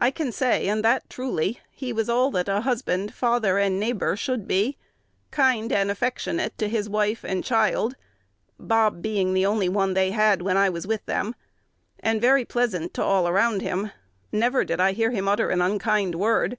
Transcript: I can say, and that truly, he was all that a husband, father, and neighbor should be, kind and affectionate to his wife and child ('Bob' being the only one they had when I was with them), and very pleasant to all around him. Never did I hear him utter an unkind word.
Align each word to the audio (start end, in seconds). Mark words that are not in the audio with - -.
I 0.00 0.10
can 0.10 0.32
say, 0.32 0.66
and 0.66 0.84
that 0.84 1.08
truly, 1.08 1.60
he 1.70 1.92
was 1.92 2.08
all 2.08 2.32
that 2.32 2.48
a 2.48 2.62
husband, 2.62 3.14
father, 3.14 3.56
and 3.56 3.78
neighbor 3.78 4.16
should 4.16 4.48
be, 4.48 4.76
kind 5.30 5.70
and 5.72 5.92
affectionate 5.92 6.58
to 6.58 6.68
his 6.68 6.88
wife 6.88 7.22
and 7.22 7.44
child 7.44 7.94
('Bob' 8.58 9.00
being 9.00 9.32
the 9.32 9.46
only 9.46 9.68
one 9.68 9.94
they 9.94 10.10
had 10.10 10.42
when 10.42 10.56
I 10.56 10.70
was 10.70 10.88
with 10.88 11.06
them), 11.06 11.36
and 12.00 12.20
very 12.20 12.44
pleasant 12.44 12.92
to 12.94 13.04
all 13.04 13.28
around 13.28 13.62
him. 13.62 13.92
Never 14.32 14.64
did 14.64 14.80
I 14.80 14.90
hear 14.90 15.12
him 15.12 15.28
utter 15.28 15.50
an 15.50 15.62
unkind 15.62 16.16
word. 16.16 16.58